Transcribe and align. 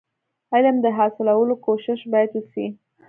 علم 0.53 0.75
د 0.85 0.87
حاصلولو 0.97 1.53
کوښښ 1.65 1.99
باید 2.13 2.31
وسي. 2.35 2.65